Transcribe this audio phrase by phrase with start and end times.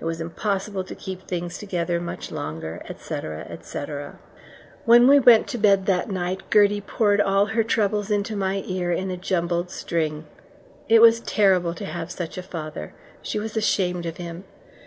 [0.00, 4.18] It was impossible to keep things together much longer, etc., etc.
[4.84, 8.92] When we went to bed that night Gertie poured all her troubles into my ear
[8.92, 10.26] in a jumbled string.
[10.90, 12.92] It was terrible to have such a father.
[13.22, 14.44] She was ashamed of him.